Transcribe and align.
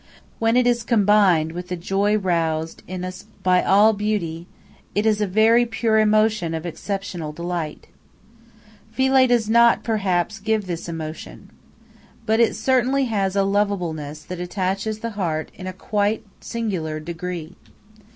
When 0.39 0.57
it 0.57 0.65
is 0.65 0.81
combined 0.83 1.51
with 1.51 1.67
the 1.67 1.75
joy 1.75 2.17
roused 2.17 2.81
in 2.87 3.05
us 3.05 3.25
by 3.43 3.61
all 3.63 3.93
beauty, 3.93 4.47
it 4.95 5.05
is 5.05 5.21
a 5.21 5.27
very 5.27 5.63
pure 5.63 5.99
emotion 5.99 6.55
of 6.55 6.65
exceptional 6.65 7.31
delight. 7.31 7.85
Philae 8.91 9.27
does 9.27 9.47
not, 9.47 9.83
perhaps, 9.83 10.39
give 10.39 10.65
this 10.65 10.89
emotion. 10.89 11.51
But 12.25 12.39
it 12.39 12.55
certainly 12.55 13.05
has 13.13 13.35
a 13.35 13.43
lovableness 13.43 14.23
that 14.23 14.39
attaches 14.39 15.01
the 15.01 15.11
heart 15.11 15.51
in 15.53 15.67
a 15.67 15.71
quite 15.73 16.25
singular 16.39 16.99
degree. 16.99 17.55